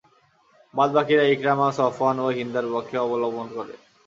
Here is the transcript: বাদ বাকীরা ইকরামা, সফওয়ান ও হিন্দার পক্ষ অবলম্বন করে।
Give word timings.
বাদ 0.73 0.89
বাকীরা 0.95 1.23
ইকরামা, 1.27 1.67
সফওয়ান 1.77 2.17
ও 2.19 2.27
হিন্দার 2.37 2.65
পক্ষ 2.73 2.91
অবলম্বন 3.05 3.47
করে। 3.55 3.73